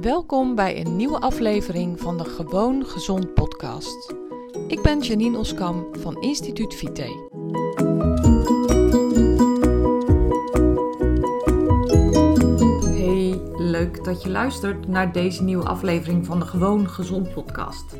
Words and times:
Welkom 0.00 0.54
bij 0.54 0.80
een 0.80 0.96
nieuwe 0.96 1.20
aflevering 1.20 2.00
van 2.00 2.16
de 2.18 2.24
Gewoon 2.24 2.86
Gezond 2.86 3.34
podcast. 3.34 4.14
Ik 4.68 4.82
ben 4.82 5.00
Janine 5.00 5.38
Oskam 5.38 5.86
van 5.98 6.22
Instituut 6.22 6.74
Vite. 6.74 7.02
Hey, 12.84 13.40
leuk 13.56 14.04
dat 14.04 14.22
je 14.22 14.28
luistert 14.30 14.88
naar 14.88 15.12
deze 15.12 15.42
nieuwe 15.42 15.64
aflevering 15.64 16.26
van 16.26 16.38
de 16.38 16.46
Gewoon 16.46 16.88
Gezond 16.88 17.34
podcast. 17.34 17.96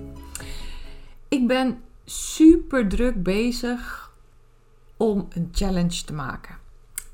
Ik 1.28 1.46
ben 1.46 1.80
super 2.04 2.88
druk 2.88 3.22
bezig 3.22 4.12
om 4.96 5.26
een 5.28 5.48
challenge 5.52 6.04
te 6.04 6.12
maken. 6.12 6.56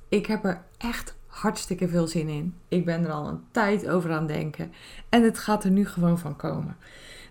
Ik 0.08 0.26
heb 0.26 0.44
er 0.44 0.64
echt 0.78 1.14
hartstikke 1.42 1.88
veel 1.88 2.06
zin 2.06 2.28
in. 2.28 2.54
Ik 2.68 2.84
ben 2.84 3.04
er 3.04 3.10
al 3.10 3.28
een 3.28 3.40
tijd 3.50 3.88
over 3.88 4.12
aan 4.12 4.26
denken. 4.26 4.72
En 5.08 5.22
het 5.22 5.38
gaat 5.38 5.64
er 5.64 5.70
nu 5.70 5.86
gewoon 5.86 6.18
van 6.18 6.36
komen. 6.36 6.76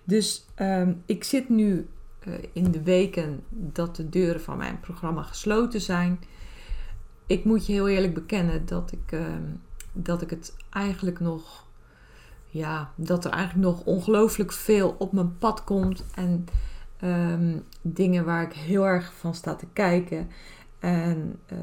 Dus 0.04 0.46
ehm, 0.56 0.94
ik 1.06 1.24
zit 1.24 1.50
nu 1.50 1.88
eh, 2.20 2.34
in 2.54 2.72
de 2.72 2.84
weken 2.84 3.44
dat 3.50 3.96
de 3.96 4.10
deuren 4.10 4.42
van 4.42 4.58
mijn 4.58 4.80
programma 4.80 5.24
gesloten 5.24 5.82
zijn. 5.82 6.20
Ik 7.28 7.44
moet 7.44 7.66
je 7.66 7.74
heel 7.74 7.88
eerlijk 7.88 8.14
bekennen 8.14 8.66
dat 8.66 8.92
ik, 8.92 9.12
ehm, 9.12 9.44
dat 9.94 10.22
ik 10.22 10.30
het 10.30 10.56
eigenlijk 10.70 11.20
nog. 11.20 11.70
Ja, 12.48 12.92
dat 12.96 13.26
er 13.26 13.32
eigenlijk 13.32 13.68
nog 13.68 13.84
ongelooflijk 13.84 14.52
veel 14.52 14.96
op 14.98 15.12
mijn 15.12 15.38
pad 15.38 15.64
komt. 15.64 16.06
En 16.16 16.46
ehm, 17.00 17.58
dingen 17.82 18.26
waar 18.26 18.44
ik 18.44 18.54
heel 18.54 18.88
erg 18.88 19.14
van 19.14 19.36
sta 19.36 19.56
te 19.56 19.68
kijken. 19.74 20.30
En 20.82 21.40
uh, 21.54 21.58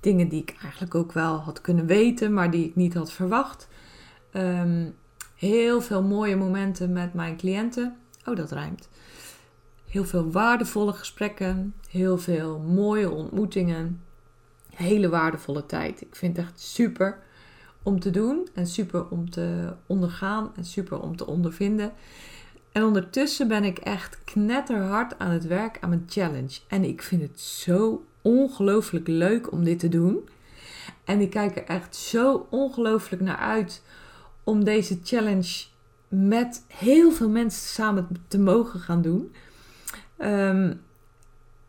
dingen 0.00 0.28
die 0.28 0.42
ik 0.42 0.56
eigenlijk 0.62 0.94
ook 0.94 1.12
wel 1.12 1.36
had 1.36 1.60
kunnen 1.60 1.86
weten, 1.86 2.32
maar 2.32 2.50
die 2.50 2.66
ik 2.66 2.76
niet 2.76 2.94
had 2.94 3.12
verwacht. 3.12 3.68
Um, 4.32 4.94
heel 5.36 5.80
veel 5.80 6.02
mooie 6.02 6.36
momenten 6.36 6.92
met 6.92 7.14
mijn 7.14 7.36
cliënten. 7.36 7.96
Oh, 8.24 8.36
dat 8.36 8.50
rijmt. 8.50 8.88
Heel 9.88 10.04
veel 10.04 10.30
waardevolle 10.30 10.92
gesprekken. 10.92 11.74
Heel 11.90 12.18
veel 12.18 12.58
mooie 12.58 13.10
ontmoetingen. 13.10 14.02
Hele 14.74 15.08
waardevolle 15.08 15.66
tijd. 15.66 16.00
Ik 16.00 16.16
vind 16.16 16.36
het 16.36 16.46
echt 16.46 16.60
super 16.60 17.18
om 17.82 18.00
te 18.00 18.10
doen. 18.10 18.48
En 18.54 18.66
super 18.66 19.08
om 19.08 19.30
te 19.30 19.74
ondergaan. 19.86 20.52
En 20.56 20.64
super 20.64 21.00
om 21.00 21.16
te 21.16 21.26
ondervinden. 21.26 21.92
En 22.72 22.84
ondertussen 22.84 23.48
ben 23.48 23.64
ik 23.64 23.78
echt 23.78 24.24
knetterhard 24.24 25.18
aan 25.18 25.30
het 25.30 25.46
werk 25.46 25.78
aan 25.80 25.88
mijn 25.88 26.06
challenge. 26.08 26.60
En 26.68 26.84
ik 26.84 27.02
vind 27.02 27.22
het 27.22 27.40
zo 27.40 28.04
ongelooflijk 28.22 29.08
leuk 29.08 29.52
om 29.52 29.64
dit 29.64 29.78
te 29.78 29.88
doen. 29.88 30.28
En 31.04 31.20
ik 31.20 31.30
kijk 31.30 31.56
er 31.56 31.64
echt 31.64 31.96
zo 31.96 32.46
ongelooflijk 32.50 33.22
naar 33.22 33.36
uit 33.36 33.82
om 34.44 34.64
deze 34.64 34.98
challenge 35.02 35.64
met 36.08 36.64
heel 36.66 37.12
veel 37.12 37.28
mensen 37.28 37.68
samen 37.68 38.08
te 38.28 38.38
mogen 38.38 38.80
gaan 38.80 39.02
doen. 39.02 39.34
Um, 40.18 40.80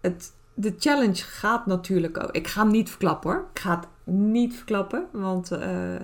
het, 0.02 0.34
de 0.54 0.74
challenge 0.78 1.24
gaat 1.24 1.66
natuurlijk 1.66 2.24
ook. 2.24 2.31
Ik 2.31 2.48
ga 2.48 2.62
hem 2.62 2.72
niet 2.72 2.90
verklappen 2.90 3.31
hoor. 3.31 3.48
Ik 3.54 3.59
ga 3.59 3.76
het 3.76 3.88
niet 4.16 4.56
verklappen. 4.56 5.08
Want 5.12 5.52
uh, 5.52 5.96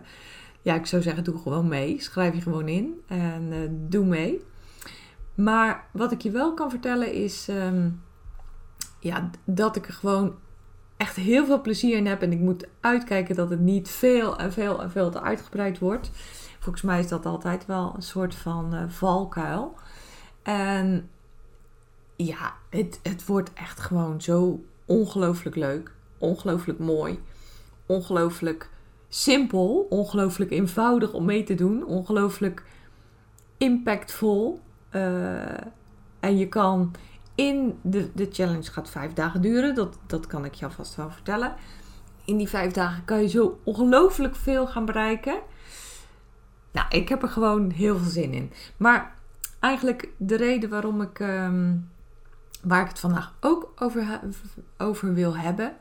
ja, 0.61 0.75
ik 0.75 0.85
zou 0.85 1.01
zeggen, 1.01 1.23
doe 1.23 1.37
gewoon 1.37 1.67
mee. 1.67 2.01
Schrijf 2.01 2.35
je 2.35 2.41
gewoon 2.41 2.67
in 2.67 3.01
en 3.07 3.51
uh, 3.51 3.57
doe 3.71 4.05
mee. 4.05 4.43
Maar 5.35 5.87
wat 5.91 6.11
ik 6.11 6.21
je 6.21 6.31
wel 6.31 6.53
kan 6.53 6.69
vertellen 6.69 7.13
is. 7.13 7.47
Um, 7.49 8.01
ja, 8.99 9.29
dat 9.43 9.75
ik 9.75 9.87
er 9.87 9.93
gewoon 9.93 10.35
echt 10.97 11.15
heel 11.15 11.45
veel 11.45 11.61
plezier 11.61 11.97
in 11.97 12.07
heb. 12.07 12.21
En 12.21 12.31
ik 12.31 12.39
moet 12.39 12.67
uitkijken 12.79 13.35
dat 13.35 13.49
het 13.49 13.59
niet 13.59 13.89
veel 13.89 14.37
en 14.37 14.53
veel 14.53 14.81
en 14.81 14.91
veel 14.91 15.09
te 15.09 15.21
uitgebreid 15.21 15.79
wordt. 15.79 16.11
Volgens 16.59 16.83
mij 16.83 16.99
is 16.99 17.07
dat 17.07 17.25
altijd 17.25 17.65
wel 17.65 17.93
een 17.95 18.01
soort 18.01 18.35
van 18.35 18.75
uh, 18.75 18.83
valkuil. 18.87 19.75
En 20.43 21.09
ja, 22.15 22.53
het, 22.69 22.99
het 23.03 23.25
wordt 23.25 23.53
echt 23.53 23.79
gewoon 23.79 24.21
zo 24.21 24.63
ongelooflijk 24.85 25.55
leuk. 25.55 25.91
Ongelooflijk 26.17 26.79
mooi. 26.79 27.19
Ongelooflijk 27.85 28.69
simpel. 29.09 29.87
Ongelooflijk 29.89 30.51
eenvoudig 30.51 31.13
om 31.13 31.25
mee 31.25 31.43
te 31.43 31.55
doen. 31.55 31.85
Ongelooflijk 31.85 32.63
impactvol. 33.57 34.59
Uh, 34.91 35.41
en 36.19 36.37
je 36.37 36.47
kan 36.47 36.91
in 37.39 37.79
de, 37.81 38.11
de 38.13 38.29
challenge 38.31 38.71
gaat 38.71 38.89
vijf 38.89 39.13
dagen 39.13 39.41
duren. 39.41 39.75
Dat, 39.75 39.97
dat 40.07 40.27
kan 40.27 40.45
ik 40.45 40.53
je 40.53 40.65
alvast 40.65 40.95
wel 40.95 41.11
vertellen. 41.11 41.55
In 42.25 42.37
die 42.37 42.47
vijf 42.47 42.71
dagen 42.71 43.05
kan 43.05 43.21
je 43.21 43.27
zo 43.27 43.59
ongelooflijk 43.63 44.35
veel 44.35 44.67
gaan 44.67 44.85
bereiken. 44.85 45.39
Nou, 46.71 46.87
ik 46.89 47.09
heb 47.09 47.23
er 47.23 47.29
gewoon 47.29 47.69
heel 47.69 47.97
veel 47.97 48.09
zin 48.09 48.33
in. 48.33 48.51
Maar 48.77 49.15
eigenlijk 49.59 50.09
de 50.17 50.35
reden 50.35 50.69
waarom 50.69 51.01
ik, 51.01 51.19
um, 51.19 51.89
waar 52.61 52.81
ik 52.81 52.87
het 52.87 52.99
vandaag 52.99 53.33
ook 53.39 53.71
over, 53.75 54.19
over 54.77 55.13
wil 55.13 55.37
hebben, 55.37 55.75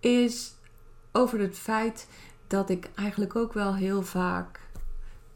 is 0.00 0.54
over 1.12 1.38
het 1.40 1.58
feit 1.58 2.08
dat 2.46 2.70
ik 2.70 2.90
eigenlijk 2.94 3.36
ook 3.36 3.52
wel 3.52 3.74
heel 3.74 4.02
vaak, 4.02 4.60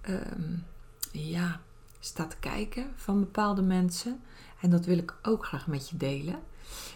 um, 0.08 0.64
ja, 1.12 1.60
sta 2.00 2.26
te 2.26 2.36
kijken 2.40 2.92
van 2.96 3.20
bepaalde 3.20 3.62
mensen. 3.62 4.20
En 4.60 4.70
dat 4.70 4.84
wil 4.84 4.98
ik 4.98 5.14
ook 5.22 5.46
graag 5.46 5.66
met 5.66 5.88
je 5.88 5.96
delen. 5.96 6.38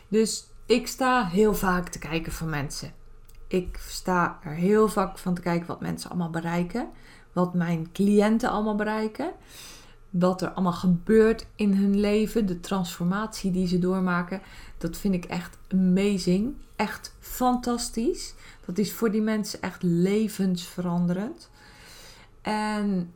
Dus 0.08 0.46
ik 0.66 0.86
sta 0.86 1.26
heel 1.26 1.54
vaak 1.54 1.88
te 1.88 1.98
kijken 1.98 2.32
van 2.32 2.50
mensen. 2.50 2.92
Ik 3.46 3.78
sta 3.88 4.38
er 4.42 4.54
heel 4.54 4.88
vaak 4.88 5.18
van 5.18 5.34
te 5.34 5.40
kijken 5.40 5.66
wat 5.66 5.80
mensen 5.80 6.10
allemaal 6.10 6.30
bereiken. 6.30 6.90
Wat 7.32 7.54
mijn 7.54 7.92
cliënten 7.92 8.50
allemaal 8.50 8.74
bereiken. 8.74 9.32
Wat 10.10 10.42
er 10.42 10.50
allemaal 10.50 10.72
gebeurt 10.72 11.46
in 11.54 11.74
hun 11.74 12.00
leven. 12.00 12.46
De 12.46 12.60
transformatie 12.60 13.50
die 13.50 13.66
ze 13.66 13.78
doormaken. 13.78 14.42
Dat 14.78 14.96
vind 14.96 15.14
ik 15.14 15.24
echt 15.24 15.58
amazing. 15.68 16.54
Echt 16.76 17.14
fantastisch. 17.18 18.34
Dat 18.66 18.78
is 18.78 18.92
voor 18.92 19.10
die 19.10 19.22
mensen 19.22 19.62
echt 19.62 19.82
levensveranderend. 19.82 21.50
En 22.42 23.14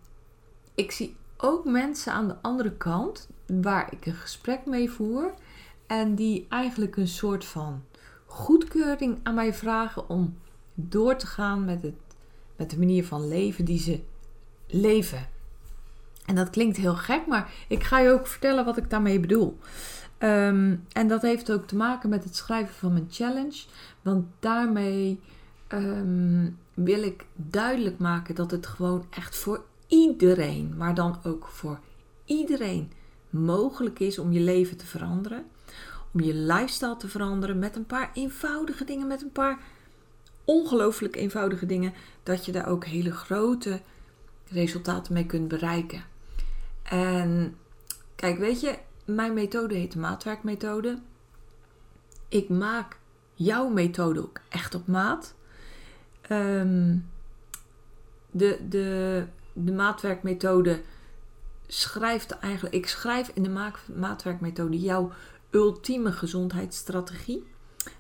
ik 0.75 0.91
zie 0.91 1.17
ook 1.37 1.65
mensen 1.65 2.13
aan 2.13 2.29
de 2.29 2.37
andere 2.43 2.73
kant 2.73 3.29
waar 3.53 3.93
ik 3.93 4.07
een 4.07 4.15
gesprek 4.15 4.67
mee 4.67 4.91
voer 4.91 5.35
en 5.87 6.15
die 6.15 6.47
eigenlijk 6.49 6.97
een 6.97 7.09
soort 7.09 7.45
van 7.45 7.83
goedkeuring 8.27 9.19
aan 9.23 9.35
mij 9.35 9.55
vragen 9.55 10.09
om 10.09 10.37
door 10.75 11.17
te 11.17 11.27
gaan 11.27 11.65
met, 11.65 11.83
het, 11.83 11.95
met 12.57 12.71
de 12.71 12.79
manier 12.79 13.05
van 13.05 13.29
leven 13.29 13.65
die 13.65 13.79
ze 13.79 14.01
leven. 14.67 15.29
En 16.27 16.35
dat 16.35 16.51
klinkt 16.51 16.77
heel 16.77 16.95
gek, 16.95 17.27
maar 17.27 17.53
ik 17.69 17.83
ga 17.83 17.99
je 17.99 18.11
ook 18.11 18.27
vertellen 18.27 18.65
wat 18.65 18.77
ik 18.77 18.91
daarmee 18.91 19.21
bedoel. 19.21 19.59
Um, 20.19 20.85
en 20.93 21.09
dat 21.09 21.23
heeft 21.23 21.53
ook 21.53 21.67
te 21.67 21.77
maken 21.77 22.09
met 22.09 22.25
het 22.25 22.37
schrijven 22.37 22.75
van 22.75 22.93
mijn 22.93 23.07
challenge. 23.11 23.65
Want 24.03 24.27
daarmee 24.39 25.21
um, 25.69 26.59
wil 26.75 27.03
ik 27.03 27.27
duidelijk 27.35 27.99
maken 27.99 28.35
dat 28.35 28.51
het 28.51 28.67
gewoon 28.67 29.05
echt 29.11 29.37
voor 29.37 29.65
iedereen, 29.87 30.75
maar 30.77 30.95
dan 30.95 31.19
ook 31.23 31.47
voor 31.47 31.81
iedereen 32.25 32.93
mogelijk 33.31 33.99
is 33.99 34.19
om 34.19 34.33
je 34.33 34.41
leven 34.41 34.77
te 34.77 34.87
veranderen. 34.87 35.45
Om 36.13 36.21
je 36.21 36.35
lifestyle 36.35 36.97
te 36.97 37.09
veranderen 37.09 37.59
met 37.59 37.77
een 37.77 37.87
paar 37.87 38.11
eenvoudige 38.15 38.85
dingen, 38.85 39.07
met 39.07 39.23
een 39.23 39.33
paar 39.33 39.59
ongelooflijk 40.45 41.17
eenvoudige 41.17 41.67
dingen, 41.67 41.93
dat 42.23 42.45
je 42.45 42.53
daar 42.53 42.69
ook 42.69 42.85
hele 42.85 43.13
grote 43.13 43.81
resultaten 44.49 45.13
mee 45.13 45.27
kunt 45.27 45.49
bereiken. 45.49 46.05
En 46.83 47.57
kijk, 48.15 48.39
weet 48.39 48.61
je, 48.61 48.79
mijn 49.05 49.35
methode 49.35 49.75
heet 49.75 49.93
de 49.93 49.99
maatwerkmethode. 49.99 50.99
Ik 52.29 52.49
maak 52.49 52.99
jouw 53.35 53.69
methode 53.69 54.21
ook 54.21 54.41
echt 54.49 54.75
op 54.75 54.87
maat. 54.87 55.35
Um, 56.31 57.09
de, 58.31 58.59
de, 58.69 59.25
de 59.53 59.73
maatwerkmethode 59.73 60.83
schrijft 61.69 62.31
eigenlijk, 62.31 62.75
ik 62.75 62.89
schrijf 62.89 63.31
in 63.35 63.43
de 63.43 63.71
maatwerkmethode 63.95 64.79
jouw 64.79 65.13
ultieme 65.51 66.13
gezondheidsstrategie. 66.13 67.45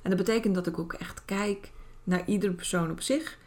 En 0.02 0.10
dat 0.10 0.18
betekent 0.18 0.54
dat 0.54 0.66
ik 0.66 0.78
ook 0.78 0.92
echt 0.92 1.22
kijk 1.24 1.70
naar 2.04 2.26
iedere 2.26 2.52
persoon 2.52 2.90
op 2.90 3.00
zich. 3.00 3.38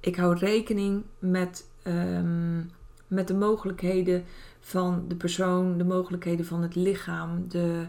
Ik 0.00 0.16
hou 0.16 0.36
rekening 0.38 1.02
met, 1.18 1.68
um, 1.84 2.70
met 3.06 3.28
de 3.28 3.34
mogelijkheden 3.34 4.24
van 4.60 5.04
de 5.08 5.14
persoon, 5.14 5.78
de 5.78 5.84
mogelijkheden 5.84 6.46
van 6.46 6.62
het 6.62 6.74
lichaam, 6.74 7.48
de 7.48 7.86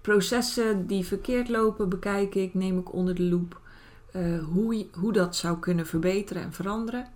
processen 0.00 0.86
die 0.86 1.04
verkeerd 1.04 1.48
lopen, 1.48 1.88
bekijk 1.88 2.34
ik, 2.34 2.54
neem 2.54 2.78
ik 2.78 2.92
onder 2.92 3.14
de 3.14 3.22
loep. 3.22 3.60
Uh, 4.16 4.44
hoe, 4.44 4.86
hoe 4.92 5.12
dat 5.12 5.36
zou 5.36 5.58
kunnen 5.58 5.86
verbeteren 5.86 6.42
en 6.42 6.52
veranderen. 6.52 7.08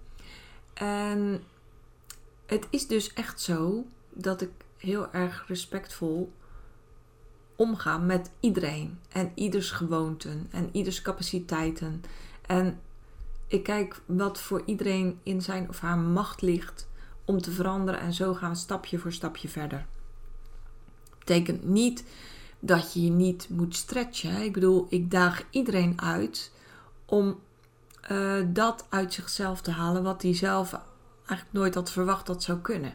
En 0.75 1.43
het 2.51 2.67
is 2.71 2.87
dus 2.87 3.13
echt 3.13 3.41
zo 3.41 3.85
dat 4.09 4.41
ik 4.41 4.51
heel 4.77 5.13
erg 5.13 5.45
respectvol 5.47 6.33
omga 7.57 7.99
met 7.99 8.31
iedereen 8.41 8.99
en 9.13 9.33
ieders 9.35 9.71
gewoonten 9.71 10.49
en 10.51 10.69
ieders 10.73 11.03
capaciteiten. 11.03 12.03
En 12.47 12.81
ik 13.47 13.63
kijk 13.63 14.01
wat 14.07 14.41
voor 14.41 14.63
iedereen 14.65 15.21
in 15.23 15.43
zijn 15.43 15.69
of 15.69 15.81
haar 15.81 15.99
macht 15.99 16.43
ligt 16.43 16.89
om 17.25 17.41
te 17.41 17.51
veranderen 17.51 18.01
en 18.01 18.13
zo 18.13 18.35
gaan 18.35 18.51
we 18.51 18.57
stapje 18.57 18.99
voor 18.99 19.13
stapje 19.13 19.49
verder. 19.49 19.87
Betekent 21.19 21.65
niet 21.65 22.05
dat 22.59 22.93
je 22.93 23.05
je 23.05 23.11
niet 23.11 23.49
moet 23.49 23.77
stretchen. 23.77 24.43
Ik 24.43 24.53
bedoel, 24.53 24.87
ik 24.89 25.11
daag 25.11 25.43
iedereen 25.51 26.01
uit 26.01 26.53
om 27.05 27.41
uh, 28.11 28.45
dat 28.47 28.87
uit 28.89 29.13
zichzelf 29.13 29.61
te 29.61 29.71
halen 29.71 30.03
wat 30.03 30.23
hij 30.23 30.35
zelf 30.35 30.81
eigenlijk 31.31 31.53
nooit 31.53 31.75
had 31.75 31.91
verwacht 31.91 32.27
dat 32.27 32.43
zou 32.43 32.59
kunnen. 32.59 32.95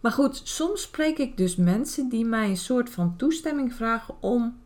Maar 0.00 0.12
goed, 0.12 0.40
soms 0.44 0.82
spreek 0.82 1.18
ik 1.18 1.36
dus 1.36 1.56
mensen 1.56 2.08
die 2.08 2.24
mij 2.24 2.48
een 2.48 2.56
soort 2.56 2.90
van 2.90 3.16
toestemming 3.16 3.74
vragen 3.74 4.14
om 4.20 4.60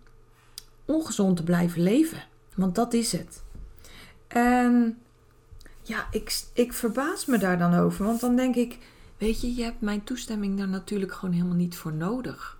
ongezond 0.84 1.36
te 1.36 1.42
blijven 1.42 1.82
leven. 1.82 2.24
Want 2.54 2.74
dat 2.74 2.94
is 2.94 3.12
het. 3.12 3.42
En 4.26 4.98
ja, 5.82 6.06
ik, 6.10 6.44
ik 6.52 6.72
verbaas 6.72 7.26
me 7.26 7.38
daar 7.38 7.58
dan 7.58 7.74
over. 7.74 8.04
Want 8.04 8.20
dan 8.20 8.36
denk 8.36 8.54
ik, 8.54 8.78
weet 9.18 9.40
je, 9.40 9.54
je 9.54 9.62
hebt 9.62 9.80
mijn 9.80 10.04
toestemming 10.04 10.58
daar 10.58 10.68
natuurlijk 10.68 11.12
gewoon 11.12 11.34
helemaal 11.34 11.56
niet 11.56 11.76
voor 11.76 11.92
nodig. 11.92 12.58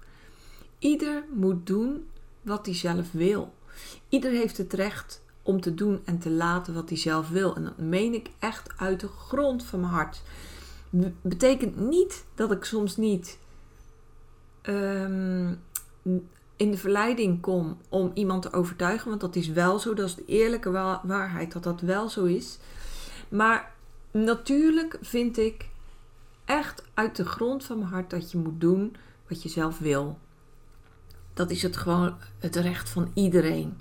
Ieder 0.79 1.25
moet 1.33 1.67
doen 1.67 2.09
wat 2.43 2.67
hij 2.67 2.75
zelf 2.75 3.13
wil. 3.13 3.55
Ieder 4.09 4.31
heeft 4.31 4.57
het 4.57 4.73
recht 4.73 5.23
om 5.47 5.61
te 5.61 5.75
doen 5.75 6.01
en 6.05 6.19
te 6.19 6.31
laten 6.31 6.75
wat 6.75 6.89
hij 6.89 6.99
zelf 6.99 7.29
wil. 7.29 7.57
En 7.57 7.65
dat 7.65 7.79
meen 7.79 8.15
ik 8.15 8.31
echt 8.39 8.73
uit 8.77 9.01
de 9.01 9.09
grond 9.09 9.65
van 9.65 9.81
mijn 9.81 9.93
hart. 9.93 10.23
Betekent 11.23 11.77
niet 11.77 12.25
dat 12.35 12.53
ik 12.53 12.65
soms 12.65 12.97
niet 12.97 13.39
ehm, 14.63 15.55
in 16.57 16.71
de 16.71 16.77
verleiding 16.77 17.41
kom 17.41 17.79
om 17.89 18.11
iemand 18.15 18.43
te 18.43 18.53
overtuigen. 18.53 19.09
Want 19.09 19.21
dat 19.21 19.37
is 19.37 19.49
wel 19.49 19.79
zo. 19.79 19.95
Dat 19.95 20.09
is 20.09 20.15
de 20.15 20.25
eerlijke 20.25 20.71
waarheid 21.03 21.53
dat 21.53 21.63
dat 21.63 21.81
wel 21.81 22.09
zo 22.09 22.25
is. 22.25 22.59
Maar 23.29 23.73
natuurlijk 24.11 24.99
vind 25.01 25.39
ik 25.39 25.69
echt 26.45 26.83
uit 26.95 27.17
de 27.17 27.25
grond 27.25 27.65
van 27.65 27.79
mijn 27.79 27.91
hart 27.91 28.11
dat 28.11 28.31
je 28.31 28.39
moet 28.39 28.61
doen 28.61 28.97
wat 29.29 29.43
je 29.43 29.49
zelf 29.49 29.79
wil. 29.79 30.19
Dat 31.35 31.51
is 31.51 31.63
het 31.63 31.77
gewoon 31.77 32.15
het 32.39 32.57
recht 32.57 32.89
van 32.89 33.11
iedereen. 33.15 33.77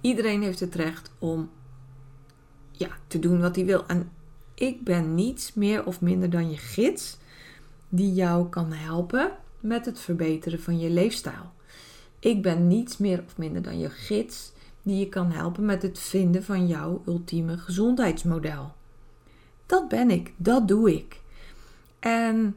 Iedereen 0.00 0.42
heeft 0.42 0.60
het 0.60 0.74
recht 0.74 1.10
om 1.18 1.50
ja, 2.70 2.88
te 3.06 3.18
doen 3.18 3.40
wat 3.40 3.56
hij 3.56 3.64
wil. 3.64 3.86
En 3.86 4.10
ik 4.54 4.84
ben 4.84 5.14
niets 5.14 5.54
meer 5.54 5.86
of 5.86 6.00
minder 6.00 6.30
dan 6.30 6.50
je 6.50 6.56
gids 6.56 7.18
die 7.88 8.12
jou 8.12 8.48
kan 8.48 8.72
helpen 8.72 9.32
met 9.60 9.84
het 9.84 10.00
verbeteren 10.00 10.60
van 10.60 10.78
je 10.78 10.90
leefstijl. 10.90 11.52
Ik 12.18 12.42
ben 12.42 12.68
niets 12.68 12.96
meer 12.96 13.22
of 13.26 13.38
minder 13.38 13.62
dan 13.62 13.78
je 13.78 13.90
gids 13.90 14.52
die 14.82 14.98
je 14.98 15.08
kan 15.08 15.30
helpen 15.30 15.64
met 15.64 15.82
het 15.82 15.98
vinden 15.98 16.44
van 16.44 16.66
jouw 16.66 17.02
ultieme 17.06 17.58
gezondheidsmodel. 17.58 18.72
Dat 19.66 19.88
ben 19.88 20.10
ik, 20.10 20.32
dat 20.36 20.68
doe 20.68 20.94
ik. 20.94 21.20
En 21.98 22.56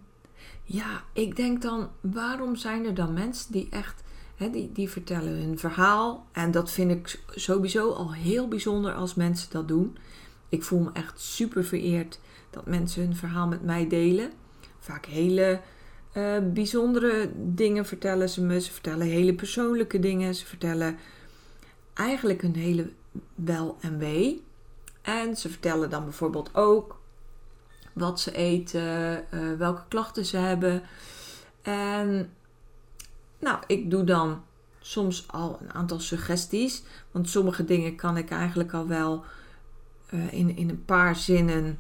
ja, 0.64 1.04
ik 1.14 1.36
denk 1.36 1.62
dan, 1.62 1.90
waarom 2.02 2.56
zijn 2.56 2.86
er 2.86 2.94
dan 2.94 3.14
mensen 3.14 3.52
die 3.52 3.68
echt 3.70 4.03
die, 4.52 4.72
die 4.72 4.90
vertellen 4.90 5.42
hun 5.42 5.60
verhaal. 5.60 6.28
En 6.32 6.52
dat 6.52 6.72
vind 6.72 6.92
ik 6.92 7.20
sowieso 7.30 7.92
al 7.92 8.14
heel 8.14 8.48
bijzonder 8.48 8.94
als 8.94 9.14
mensen 9.16 9.52
dat 9.52 9.68
doen. 9.68 9.98
Ik 10.50 10.64
voel 10.64 10.80
me 10.80 10.90
echt 10.94 11.20
super 11.20 11.66
vereerd 11.66 12.20
dat 12.50 12.66
mensen 12.66 13.04
hun 13.04 13.16
verhaal 13.16 13.48
met 13.48 13.64
mij 13.64 13.88
delen. 13.88 14.32
Vaak 14.80 15.06
hele 15.06 15.62
uh, 16.14 16.38
bijzondere 16.54 17.30
dingen 17.36 17.86
vertellen 17.86 18.30
ze 18.30 18.42
me. 18.42 18.62
Ze 18.62 18.72
vertellen 18.72 19.08
hele 19.08 19.34
persoonlijke 19.34 20.00
dingen. 20.00 20.36
Ze 20.36 20.46
vertellen 20.46 20.98
eigenlijk 21.94 22.42
hun 22.42 22.56
hele 22.56 22.92
wel 23.36 23.78
en 23.82 23.98
wee. 23.98 24.44
En 25.02 25.38
ze 25.38 25.50
vertellen 25.50 25.90
dan 25.90 26.04
bijvoorbeeld 26.04 26.56
ook 26.56 27.02
wat 27.94 28.20
ze 28.20 28.32
eten, 28.32 29.26
uh, 29.34 29.58
welke 29.58 29.84
klachten 29.88 30.26
ze 30.26 30.38
hebben. 30.38 30.84
En 31.62 32.30
nou, 33.44 33.58
ik 33.68 33.90
doe 33.90 34.04
dan 34.04 34.42
soms 34.80 35.26
al 35.28 35.58
een 35.62 35.74
aantal 35.74 36.00
suggesties. 36.00 36.84
Want 37.12 37.30
sommige 37.30 37.66
dingen 37.66 37.96
kan 37.96 38.18
ik 38.18 38.30
eigenlijk 38.30 38.74
al 38.74 38.88
wel 38.88 39.24
uh, 40.14 40.34
in, 40.34 40.56
in 40.58 40.70
een 40.70 40.86
paar 40.86 41.16
zinnen. 41.16 41.80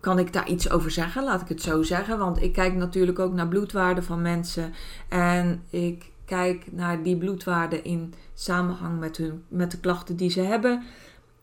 Kan 0.00 0.18
ik 0.18 0.32
daar 0.32 0.48
iets 0.48 0.70
over 0.70 0.90
zeggen? 0.90 1.24
Laat 1.24 1.40
ik 1.40 1.48
het 1.48 1.62
zo 1.62 1.82
zeggen. 1.82 2.18
Want 2.18 2.42
ik 2.42 2.52
kijk 2.52 2.74
natuurlijk 2.74 3.18
ook 3.18 3.32
naar 3.32 3.48
bloedwaarden 3.48 4.04
van 4.04 4.22
mensen. 4.22 4.72
En 5.08 5.62
ik 5.70 6.10
kijk 6.24 6.72
naar 6.72 7.02
die 7.02 7.16
bloedwaarden 7.16 7.84
in 7.84 8.14
samenhang 8.34 9.00
met, 9.00 9.16
hun, 9.16 9.44
met 9.48 9.70
de 9.70 9.80
klachten 9.80 10.16
die 10.16 10.30
ze 10.30 10.40
hebben. 10.40 10.82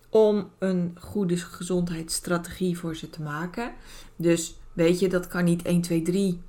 Om 0.09 0.49
een 0.59 0.97
goede 0.99 1.37
gezondheidsstrategie 1.37 2.77
voor 2.77 2.95
ze 2.95 3.09
te 3.09 3.21
maken. 3.21 3.71
Dus 4.15 4.59
weet 4.73 4.99
je, 4.99 5.09
dat 5.09 5.27
kan 5.27 5.43
niet 5.43 5.61
1, 5.61 5.81
2, 5.81 6.01
3 6.01 6.41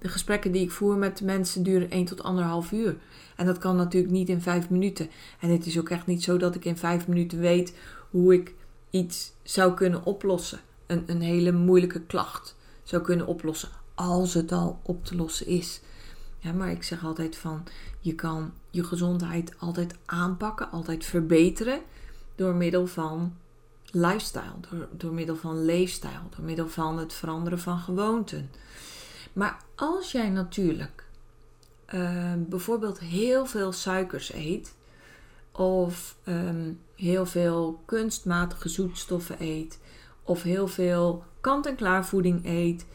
de 0.00 0.08
gesprekken 0.08 0.52
die 0.52 0.62
ik 0.62 0.70
voer 0.70 0.96
met 0.96 1.20
mensen 1.20 1.62
duren 1.62 1.90
1 1.90 2.04
tot 2.04 2.22
1,5 2.66 2.72
uur. 2.72 2.96
En 3.36 3.46
dat 3.46 3.58
kan 3.58 3.76
natuurlijk 3.76 4.12
niet 4.12 4.28
in 4.28 4.42
5 4.42 4.70
minuten. 4.70 5.10
En 5.40 5.50
het 5.50 5.66
is 5.66 5.78
ook 5.78 5.88
echt 5.88 6.06
niet 6.06 6.22
zo 6.22 6.36
dat 6.36 6.54
ik 6.54 6.64
in 6.64 6.76
5 6.76 7.08
minuten 7.08 7.38
weet 7.38 7.74
hoe 8.10 8.34
ik 8.34 8.54
iets 8.90 9.32
zou 9.42 9.74
kunnen 9.74 10.04
oplossen. 10.04 10.60
Een, 10.86 11.02
een 11.06 11.20
hele 11.20 11.52
moeilijke 11.52 12.00
klacht 12.00 12.56
zou 12.82 13.02
kunnen 13.02 13.26
oplossen. 13.26 13.68
Als 13.94 14.34
het 14.34 14.52
al 14.52 14.80
op 14.82 15.04
te 15.04 15.16
lossen 15.16 15.46
is. 15.46 15.80
Ja, 16.38 16.52
maar 16.52 16.70
ik 16.70 16.82
zeg 16.82 17.04
altijd 17.04 17.36
van 17.36 17.62
je 18.00 18.14
kan 18.14 18.52
je 18.70 18.84
gezondheid 18.84 19.54
altijd 19.58 19.94
aanpakken, 20.04 20.70
altijd 20.70 21.04
verbeteren 21.04 21.80
door 22.34 22.54
middel 22.54 22.86
van 22.86 23.36
lifestyle, 23.90 24.54
door, 24.70 24.88
door 24.92 25.12
middel 25.12 25.36
van 25.36 25.64
leefstijl, 25.64 26.20
door 26.36 26.44
middel 26.44 26.68
van 26.68 26.98
het 26.98 27.12
veranderen 27.12 27.58
van 27.58 27.78
gewoonten. 27.78 28.50
Maar 29.32 29.56
als 29.74 30.12
jij 30.12 30.28
natuurlijk 30.28 31.04
uh, 31.94 32.32
bijvoorbeeld 32.36 33.00
heel 33.00 33.46
veel 33.46 33.72
suikers 33.72 34.32
eet, 34.32 34.74
of 35.52 36.16
um, 36.24 36.80
heel 36.96 37.26
veel 37.26 37.82
kunstmatige 37.84 38.68
zoetstoffen 38.68 39.36
eet, 39.38 39.78
of 40.22 40.42
heel 40.42 40.68
veel 40.68 41.24
kant-en-klaar 41.40 42.06
voeding 42.06 42.46
eet, 42.46 42.86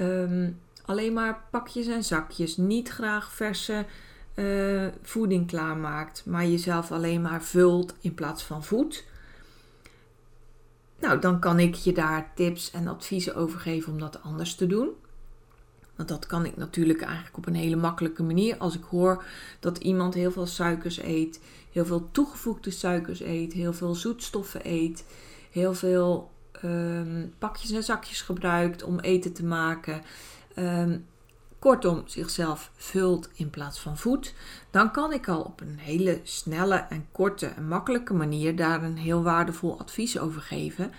um, 0.00 0.60
alleen 0.84 1.12
maar 1.12 1.44
pakjes 1.50 1.86
en 1.86 2.04
zakjes, 2.04 2.56
niet 2.56 2.88
graag 2.88 3.32
verse 3.32 3.86
uh, 4.34 4.86
voeding 5.02 5.46
klaarmaakt, 5.46 6.22
maar 6.26 6.46
jezelf 6.46 6.92
alleen 6.92 7.22
maar 7.22 7.42
vult 7.42 7.94
in 8.00 8.14
plaats 8.14 8.42
van 8.42 8.64
voedt. 8.64 9.04
Nou, 11.00 11.18
dan 11.18 11.40
kan 11.40 11.58
ik 11.58 11.74
je 11.74 11.92
daar 11.92 12.32
tips 12.34 12.70
en 12.70 12.88
adviezen 12.88 13.34
over 13.34 13.60
geven 13.60 13.92
om 13.92 13.98
dat 13.98 14.22
anders 14.22 14.54
te 14.54 14.66
doen. 14.66 14.90
Dat 16.06 16.26
kan 16.26 16.44
ik 16.44 16.56
natuurlijk 16.56 17.02
eigenlijk 17.02 17.36
op 17.36 17.46
een 17.46 17.54
hele 17.54 17.76
makkelijke 17.76 18.22
manier. 18.22 18.56
Als 18.56 18.74
ik 18.74 18.84
hoor 18.84 19.24
dat 19.60 19.78
iemand 19.78 20.14
heel 20.14 20.30
veel 20.30 20.46
suikers 20.46 21.02
eet, 21.02 21.40
heel 21.72 21.84
veel 21.84 22.08
toegevoegde 22.12 22.70
suikers 22.70 23.20
eet, 23.20 23.52
heel 23.52 23.72
veel 23.72 23.94
zoetstoffen 23.94 24.60
eet, 24.64 25.04
heel 25.50 25.74
veel 25.74 26.30
ehm, 26.52 27.26
pakjes 27.38 27.70
en 27.70 27.84
zakjes 27.84 28.20
gebruikt 28.20 28.82
om 28.82 28.98
eten 29.00 29.32
te 29.32 29.44
maken. 29.44 30.02
Ehm, 30.54 30.98
kortom, 31.58 32.02
zichzelf 32.06 32.70
vult 32.76 33.28
in 33.34 33.50
plaats 33.50 33.80
van 33.80 33.98
voedt, 33.98 34.34
dan 34.70 34.90
kan 34.90 35.12
ik 35.12 35.28
al 35.28 35.40
op 35.40 35.60
een 35.60 35.78
hele 35.78 36.20
snelle 36.22 36.86
en 36.88 37.06
korte 37.12 37.46
en 37.46 37.68
makkelijke 37.68 38.14
manier 38.14 38.56
daar 38.56 38.82
een 38.82 38.96
heel 38.96 39.22
waardevol 39.22 39.78
advies 39.78 40.18
over 40.18 40.40
geven. 40.40 40.92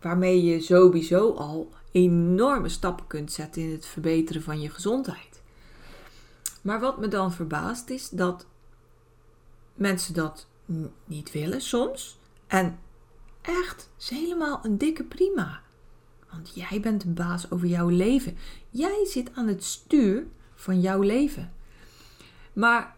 Waarmee 0.00 0.44
je 0.44 0.60
sowieso 0.60 1.32
al 1.32 1.72
enorme 1.96 2.68
stappen 2.68 3.06
kunt 3.06 3.32
zetten 3.32 3.62
in 3.62 3.72
het 3.72 3.86
verbeteren 3.86 4.42
van 4.42 4.60
je 4.60 4.70
gezondheid. 4.70 5.42
Maar 6.62 6.80
wat 6.80 6.98
me 6.98 7.08
dan 7.08 7.32
verbaast 7.32 7.90
is 7.90 8.08
dat 8.08 8.46
mensen 9.74 10.14
dat 10.14 10.46
niet 11.04 11.32
willen 11.32 11.60
soms. 11.60 12.18
En 12.46 12.78
echt, 13.40 13.90
is 13.98 14.10
helemaal 14.10 14.60
een 14.62 14.78
dikke 14.78 15.04
prima. 15.04 15.60
Want 16.32 16.54
jij 16.54 16.80
bent 16.80 17.00
de 17.00 17.08
baas 17.08 17.50
over 17.50 17.66
jouw 17.66 17.88
leven. 17.88 18.36
Jij 18.70 19.04
zit 19.04 19.30
aan 19.34 19.48
het 19.48 19.64
stuur 19.64 20.26
van 20.54 20.80
jouw 20.80 21.00
leven. 21.00 21.52
Maar 22.52 22.96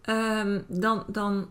ehm, 0.00 0.62
dan, 0.66 1.04
dan 1.06 1.50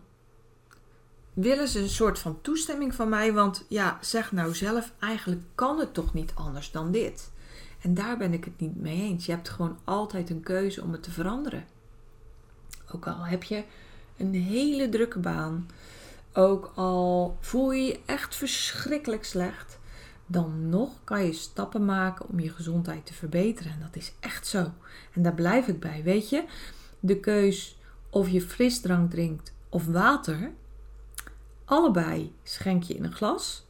willen 1.34 1.68
ze 1.68 1.80
een 1.80 1.88
soort 1.88 2.18
van 2.18 2.40
toestemming 2.40 2.94
van 2.94 3.08
mij. 3.08 3.32
Want 3.32 3.64
ja, 3.68 3.98
zeg 4.00 4.32
nou 4.32 4.54
zelf, 4.54 4.92
eigenlijk 4.98 5.42
kan 5.54 5.78
het 5.78 5.94
toch 5.94 6.14
niet 6.14 6.32
anders 6.34 6.70
dan 6.70 6.90
dit. 6.90 7.32
En 7.80 7.94
daar 7.94 8.16
ben 8.16 8.32
ik 8.32 8.44
het 8.44 8.60
niet 8.60 8.76
mee 8.76 9.00
eens. 9.02 9.26
Je 9.26 9.32
hebt 9.32 9.48
gewoon 9.48 9.78
altijd 9.84 10.30
een 10.30 10.42
keuze 10.42 10.82
om 10.82 10.92
het 10.92 11.02
te 11.02 11.10
veranderen. 11.10 11.64
Ook 12.92 13.06
al 13.06 13.24
heb 13.24 13.42
je 13.42 13.64
een 14.16 14.34
hele 14.34 14.88
drukke 14.88 15.18
baan. 15.18 15.68
Ook 16.32 16.72
al 16.74 17.36
voel 17.40 17.72
je 17.72 17.82
je 17.82 18.00
echt 18.04 18.36
verschrikkelijk 18.36 19.24
slecht. 19.24 19.78
Dan 20.26 20.68
nog 20.68 20.90
kan 21.04 21.24
je 21.24 21.32
stappen 21.32 21.84
maken 21.84 22.28
om 22.28 22.40
je 22.40 22.50
gezondheid 22.50 23.06
te 23.06 23.14
verbeteren. 23.14 23.72
En 23.72 23.80
dat 23.80 23.96
is 23.96 24.12
echt 24.20 24.46
zo. 24.46 24.72
En 25.12 25.22
daar 25.22 25.34
blijf 25.34 25.68
ik 25.68 25.80
bij. 25.80 26.02
Weet 26.02 26.28
je, 26.28 26.44
de 27.00 27.20
keus 27.20 27.78
of 28.10 28.28
je 28.28 28.40
frisdrank 28.40 29.10
drinkt 29.10 29.52
of 29.68 29.86
water 29.86 30.52
Allebei 31.64 32.32
schenk 32.42 32.82
je 32.82 32.94
in 32.94 33.04
een 33.04 33.12
glas. 33.12 33.66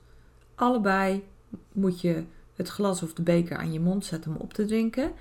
Allebei 0.54 1.24
moet 1.72 2.00
je 2.00 2.24
het 2.54 2.68
glas 2.68 3.02
of 3.02 3.14
de 3.14 3.22
beker 3.22 3.56
aan 3.56 3.72
je 3.72 3.80
mond 3.80 4.04
zet 4.04 4.26
om 4.26 4.36
op 4.36 4.52
te 4.52 4.64
drinken. 4.64 5.12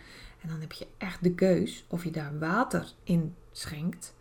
En 0.42 0.50
dan 0.50 0.60
heb 0.60 0.72
je 0.72 0.88
echt 0.98 1.24
de 1.24 1.34
keus 1.34 1.86
of 1.88 2.04
je 2.04 2.12
daar 2.12 2.40
water 2.40 2.94
in 3.04 3.36
schenkt 3.52 4.14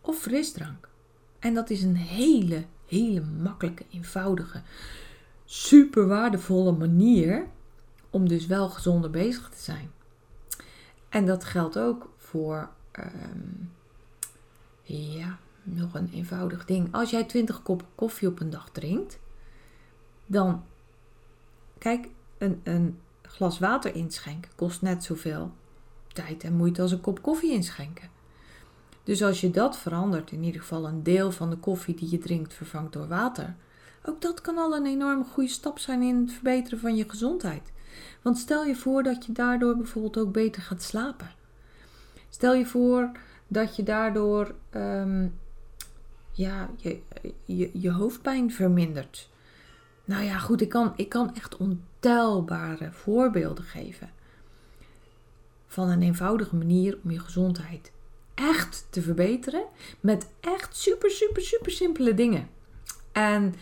of 0.00 0.18
frisdrank. 0.18 0.88
En 1.38 1.54
dat 1.54 1.70
is 1.70 1.82
een 1.82 1.96
hele, 1.96 2.64
hele 2.86 3.20
makkelijke, 3.20 3.84
eenvoudige, 3.90 4.62
super 5.44 6.06
waardevolle 6.06 6.72
manier 6.72 7.46
om 8.10 8.28
dus 8.28 8.46
wel 8.46 8.68
gezonder 8.68 9.10
bezig 9.10 9.48
te 9.48 9.62
zijn. 9.62 9.90
En 11.08 11.26
dat 11.26 11.44
geldt 11.44 11.78
ook 11.78 12.12
voor, 12.16 12.70
ehm, 12.90 13.38
ja, 14.82 15.38
nog 15.74 15.94
een 15.94 16.10
eenvoudig 16.12 16.64
ding. 16.64 16.88
Als 16.94 17.10
jij 17.10 17.24
20 17.24 17.62
kop 17.62 17.84
koffie 17.94 18.28
op 18.28 18.40
een 18.40 18.50
dag 18.50 18.70
drinkt, 18.70 19.18
dan, 20.26 20.62
kijk, 21.78 22.08
een, 22.38 22.60
een 22.64 22.98
glas 23.22 23.58
water 23.58 23.94
inschenken 23.94 24.50
kost 24.56 24.82
net 24.82 25.04
zoveel 25.04 25.52
tijd 26.12 26.44
en 26.44 26.56
moeite 26.56 26.82
als 26.82 26.92
een 26.92 27.00
kop 27.00 27.22
koffie 27.22 27.52
inschenken. 27.52 28.08
Dus 29.04 29.22
als 29.22 29.40
je 29.40 29.50
dat 29.50 29.78
verandert, 29.78 30.30
in 30.30 30.42
ieder 30.42 30.60
geval 30.60 30.86
een 30.86 31.02
deel 31.02 31.32
van 31.32 31.50
de 31.50 31.56
koffie 31.56 31.94
die 31.94 32.10
je 32.10 32.18
drinkt 32.18 32.54
vervangt 32.54 32.92
door 32.92 33.08
water, 33.08 33.54
ook 34.04 34.20
dat 34.20 34.40
kan 34.40 34.58
al 34.58 34.76
een 34.76 34.86
enorme 34.86 35.24
goede 35.24 35.50
stap 35.50 35.78
zijn 35.78 36.02
in 36.02 36.16
het 36.16 36.32
verbeteren 36.32 36.78
van 36.78 36.96
je 36.96 37.08
gezondheid. 37.08 37.72
Want 38.22 38.38
stel 38.38 38.64
je 38.64 38.76
voor 38.76 39.02
dat 39.02 39.26
je 39.26 39.32
daardoor 39.32 39.76
bijvoorbeeld 39.76 40.18
ook 40.18 40.32
beter 40.32 40.62
gaat 40.62 40.82
slapen. 40.82 41.30
Stel 42.28 42.54
je 42.54 42.66
voor 42.66 43.10
dat 43.48 43.76
je 43.76 43.82
daardoor 43.82 44.54
ehm, 44.70 45.28
ja, 46.32 46.70
je, 46.76 47.00
je, 47.44 47.70
je 47.72 47.90
hoofdpijn 47.90 48.52
vermindert. 48.52 49.28
Nou 50.04 50.24
ja, 50.24 50.38
goed, 50.38 50.60
ik 50.60 50.68
kan, 50.68 50.92
ik 50.96 51.08
kan 51.08 51.34
echt 51.34 51.56
ontelbare 51.56 52.92
voorbeelden 52.92 53.64
geven. 53.64 54.10
Van 55.66 55.88
een 55.88 56.02
eenvoudige 56.02 56.56
manier 56.56 56.98
om 57.04 57.10
je 57.10 57.18
gezondheid 57.18 57.92
echt 58.34 58.86
te 58.90 59.02
verbeteren. 59.02 59.64
Met 60.00 60.28
echt 60.40 60.76
super, 60.76 61.10
super, 61.10 61.42
super 61.42 61.72
simpele 61.72 62.14
dingen. 62.14 62.48
En 63.12 63.54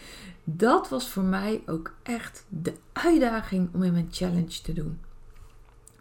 dat 0.45 0.89
was 0.89 1.09
voor 1.09 1.23
mij 1.23 1.63
ook 1.67 1.95
echt 2.03 2.45
de 2.49 2.75
uitdaging 2.93 3.69
om 3.75 3.83
in 3.83 3.93
mijn 3.93 4.09
challenge 4.11 4.61
te 4.63 4.73
doen. 4.73 5.01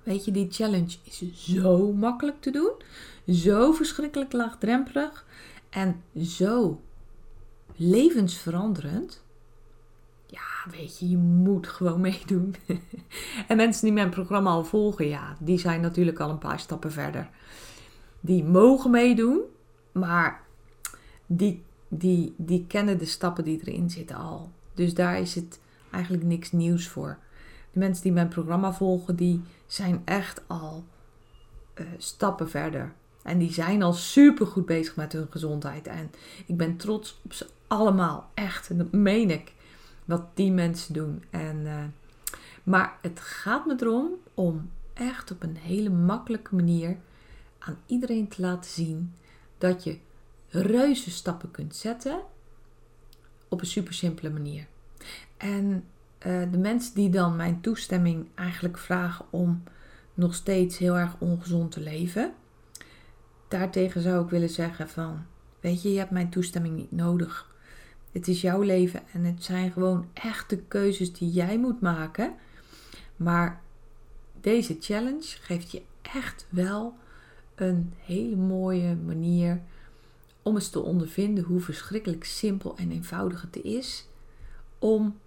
Weet 0.03 0.25
je, 0.25 0.31
die 0.31 0.47
challenge 0.49 0.97
is 1.03 1.23
zo 1.33 1.93
makkelijk 1.93 2.41
te 2.41 2.51
doen. 2.51 2.71
Zo 3.27 3.71
verschrikkelijk 3.71 4.33
laagdrempelig. 4.33 5.25
En 5.69 6.01
zo 6.21 6.81
levensveranderend. 7.75 9.23
Ja, 10.25 10.71
weet 10.71 10.99
je, 10.99 11.09
je 11.09 11.17
moet 11.17 11.67
gewoon 11.67 12.01
meedoen. 12.11 12.55
en 13.47 13.57
mensen 13.57 13.83
die 13.83 13.93
mijn 13.93 14.09
programma 14.09 14.49
al 14.49 14.63
volgen, 14.63 15.07
ja, 15.07 15.37
die 15.39 15.57
zijn 15.57 15.81
natuurlijk 15.81 16.19
al 16.19 16.29
een 16.29 16.37
paar 16.37 16.59
stappen 16.59 16.91
verder. 16.91 17.29
Die 18.19 18.43
mogen 18.43 18.91
meedoen, 18.91 19.41
maar 19.91 20.43
die, 21.25 21.63
die, 21.87 22.33
die 22.37 22.65
kennen 22.67 22.97
de 22.97 23.05
stappen 23.05 23.43
die 23.43 23.59
erin 23.61 23.89
zitten 23.89 24.15
al. 24.15 24.51
Dus 24.73 24.93
daar 24.93 25.19
is 25.19 25.35
het 25.35 25.59
eigenlijk 25.91 26.23
niks 26.23 26.51
nieuws 26.51 26.87
voor. 26.87 27.17
De 27.71 27.79
mensen 27.79 28.03
die 28.03 28.11
mijn 28.11 28.27
programma 28.27 28.73
volgen, 28.73 29.15
die 29.15 29.41
zijn 29.65 30.01
echt 30.05 30.41
al 30.47 30.83
uh, 31.75 31.85
stappen 31.97 32.49
verder. 32.49 32.93
En 33.27 33.37
die 33.37 33.53
zijn 33.53 33.83
al 33.83 33.93
super 33.93 34.47
goed 34.47 34.65
bezig 34.65 34.95
met 34.95 35.13
hun 35.13 35.27
gezondheid. 35.29 35.87
En 35.87 36.11
ik 36.45 36.57
ben 36.57 36.77
trots 36.77 37.19
op 37.23 37.33
ze 37.33 37.47
allemaal. 37.67 38.29
Echt. 38.33 38.69
En 38.69 38.77
dat 38.77 38.91
meen 38.91 39.29
ik. 39.29 39.53
Wat 40.05 40.23
die 40.33 40.51
mensen 40.51 40.93
doen. 40.93 41.23
En, 41.29 41.57
uh, 41.65 41.83
maar 42.63 42.97
het 43.01 43.19
gaat 43.19 43.65
me 43.65 43.75
erom 43.79 44.09
om 44.33 44.69
echt 44.93 45.31
op 45.31 45.43
een 45.43 45.57
hele 45.57 45.89
makkelijke 45.89 46.55
manier 46.55 46.97
aan 47.59 47.77
iedereen 47.85 48.27
te 48.27 48.41
laten 48.41 48.71
zien 48.71 49.13
dat 49.57 49.83
je 49.83 49.97
reuze 50.49 51.11
stappen 51.11 51.51
kunt 51.51 51.75
zetten 51.75 52.19
op 53.47 53.61
een 53.61 53.67
super 53.67 53.93
simpele 53.93 54.29
manier. 54.29 54.67
En 55.37 55.83
uh, 56.27 56.51
de 56.51 56.57
mensen 56.57 56.95
die 56.95 57.09
dan 57.09 57.35
mijn 57.35 57.61
toestemming 57.61 58.27
eigenlijk 58.35 58.77
vragen 58.77 59.25
om 59.29 59.63
nog 60.13 60.35
steeds 60.35 60.77
heel 60.77 60.97
erg 60.97 61.15
ongezond 61.17 61.71
te 61.71 61.79
leven, 61.79 62.33
daartegen 63.47 64.01
zou 64.01 64.23
ik 64.23 64.29
willen 64.29 64.49
zeggen 64.49 64.89
van, 64.89 65.25
weet 65.59 65.81
je, 65.81 65.91
je 65.91 65.97
hebt 65.97 66.11
mijn 66.11 66.29
toestemming 66.29 66.75
niet 66.75 66.91
nodig. 66.91 67.55
Het 68.11 68.27
is 68.27 68.41
jouw 68.41 68.61
leven 68.61 69.01
en 69.13 69.23
het 69.23 69.43
zijn 69.43 69.71
gewoon 69.71 70.07
echte 70.13 70.57
keuzes 70.57 71.13
die 71.13 71.31
jij 71.31 71.59
moet 71.59 71.81
maken. 71.81 72.33
Maar 73.15 73.61
deze 74.41 74.77
challenge 74.79 75.37
geeft 75.41 75.71
je 75.71 75.81
echt 76.01 76.47
wel 76.49 76.95
een 77.55 77.93
hele 77.97 78.35
mooie 78.35 78.95
manier 78.95 79.61
om 80.41 80.55
eens 80.55 80.69
te 80.69 80.79
ondervinden 80.79 81.43
hoe 81.43 81.59
verschrikkelijk 81.59 82.23
simpel 82.23 82.77
en 82.77 82.91
eenvoudig 82.91 83.41
het 83.41 83.55
is 83.55 84.07
om 84.79 85.19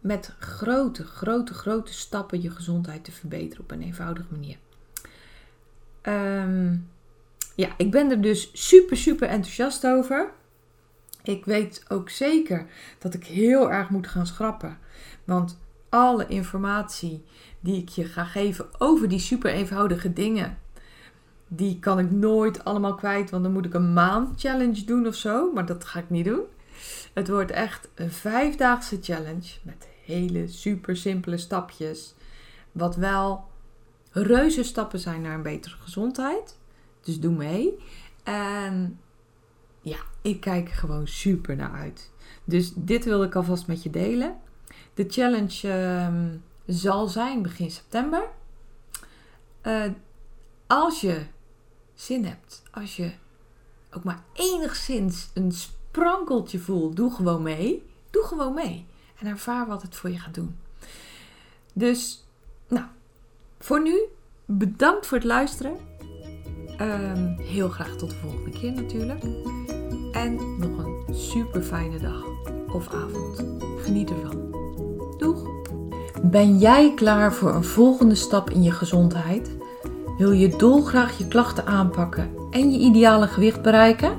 met 0.00 0.34
grote, 0.38 1.04
grote, 1.04 1.54
grote 1.54 1.92
stappen 1.92 2.42
je 2.42 2.50
gezondheid 2.50 3.04
te 3.04 3.12
verbeteren 3.12 3.64
op 3.64 3.70
een 3.70 3.82
eenvoudige 3.82 4.28
manier. 4.30 4.56
Ehm, 6.02 6.76
ja, 7.54 7.68
ik 7.76 7.90
ben 7.90 8.10
er 8.10 8.20
dus 8.20 8.50
super, 8.52 8.96
super 8.96 9.28
enthousiast 9.28 9.86
over. 9.86 10.30
Ik 11.22 11.44
weet 11.44 11.84
ook 11.88 12.10
zeker 12.10 12.66
dat 12.98 13.14
ik 13.14 13.24
heel 13.24 13.70
erg 13.72 13.90
moet 13.90 14.06
gaan 14.06 14.26
schrappen. 14.26 14.78
Want 15.24 15.58
alle 15.88 16.26
informatie 16.26 17.24
die 17.60 17.82
ik 17.82 17.88
je 17.88 18.04
ga 18.04 18.24
geven 18.24 18.66
over 18.78 19.08
die 19.08 19.18
super 19.18 19.50
eenvoudige 19.50 20.12
dingen, 20.12 20.58
die 21.48 21.78
kan 21.78 21.98
ik 21.98 22.10
nooit 22.10 22.64
allemaal 22.64 22.94
kwijt. 22.94 23.30
Want 23.30 23.42
dan 23.42 23.52
moet 23.52 23.64
ik 23.64 23.74
een 23.74 23.92
maand 23.92 24.40
challenge 24.40 24.84
doen 24.84 25.06
of 25.06 25.14
zo. 25.14 25.52
Maar 25.52 25.66
dat 25.66 25.84
ga 25.84 25.98
ik 25.98 26.10
niet 26.10 26.24
doen. 26.24 26.42
Het 27.12 27.28
wordt 27.28 27.50
echt 27.50 27.88
een 27.94 28.12
vijfdaagse 28.12 28.98
challenge 29.00 29.48
met 29.62 29.88
hele 30.04 30.48
super 30.48 30.96
simpele 30.96 31.36
stapjes. 31.36 32.14
Wat 32.72 32.96
wel 32.96 33.44
reuze 34.22 34.62
stappen 34.62 34.98
zijn 34.98 35.22
naar 35.22 35.34
een 35.34 35.42
betere 35.42 35.76
gezondheid. 35.76 36.58
Dus 37.00 37.20
doe 37.20 37.34
mee. 37.34 37.78
En 38.22 39.00
ja, 39.80 39.98
ik 40.22 40.40
kijk 40.40 40.68
er 40.68 40.74
gewoon 40.74 41.06
super 41.08 41.56
naar 41.56 41.72
uit. 41.72 42.10
Dus 42.44 42.72
dit 42.74 43.04
wil 43.04 43.22
ik 43.22 43.34
alvast 43.34 43.66
met 43.66 43.82
je 43.82 43.90
delen. 43.90 44.36
De 44.94 45.04
challenge 45.08 45.68
ehm, 45.68 46.36
zal 46.66 47.06
zijn 47.06 47.42
begin 47.42 47.70
september. 47.70 48.28
Uh, 49.62 49.84
als 50.66 51.00
je 51.00 51.26
zin 51.94 52.24
hebt, 52.24 52.62
als 52.70 52.96
je 52.96 53.12
ook 53.90 54.04
maar 54.04 54.22
enigszins 54.32 55.28
een 55.34 55.52
sprankeltje 55.52 56.58
voelt, 56.58 56.96
doe 56.96 57.14
gewoon 57.14 57.42
mee. 57.42 57.86
Doe 58.10 58.24
gewoon 58.24 58.54
mee. 58.54 58.86
En 59.18 59.26
ervaar 59.26 59.66
wat 59.66 59.82
het 59.82 59.96
voor 59.96 60.10
je 60.10 60.18
gaat 60.18 60.34
doen. 60.34 60.58
Dus, 61.72 62.26
nou, 62.68 62.86
voor 63.58 63.82
nu, 63.82 63.98
bedankt 64.44 65.06
voor 65.06 65.18
het 65.18 65.26
luisteren. 65.26 65.72
Um, 66.80 67.36
heel 67.38 67.68
graag 67.68 67.96
tot 67.96 68.10
de 68.10 68.16
volgende 68.16 68.50
keer 68.50 68.72
natuurlijk. 68.72 69.22
En 70.12 70.34
nog 70.58 70.84
een 70.84 71.14
super 71.14 71.62
fijne 71.62 71.98
dag 71.98 72.24
of 72.72 72.94
avond. 72.94 73.44
Geniet 73.82 74.10
ervan. 74.10 74.56
Doeg! 75.18 75.42
Ben 76.22 76.58
jij 76.58 76.92
klaar 76.94 77.34
voor 77.34 77.54
een 77.54 77.64
volgende 77.64 78.14
stap 78.14 78.50
in 78.50 78.62
je 78.62 78.72
gezondheid? 78.72 79.56
Wil 80.18 80.32
je 80.32 80.56
dolgraag 80.56 81.18
je 81.18 81.28
klachten 81.28 81.66
aanpakken 81.66 82.30
en 82.50 82.70
je 82.72 82.78
ideale 82.78 83.26
gewicht 83.26 83.62
bereiken? 83.62 84.18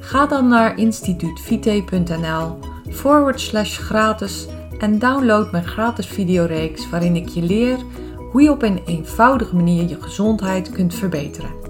Ga 0.00 0.26
dan 0.26 0.48
naar 0.48 0.78
instituutvite.nl 0.78 2.58
forward 2.90 3.40
slash 3.40 3.78
gratis 3.78 4.46
en 4.78 4.98
download 4.98 5.52
mijn 5.52 5.66
gratis 5.66 6.06
videoreeks 6.06 6.90
waarin 6.90 7.16
ik 7.16 7.28
je 7.28 7.42
leer 7.42 7.78
hoe 8.32 8.42
je 8.42 8.50
op 8.50 8.62
een 8.62 8.82
eenvoudige 8.86 9.56
manier 9.56 9.88
je 9.88 10.02
gezondheid 10.02 10.70
kunt 10.70 10.94
verbeteren. 10.94 11.65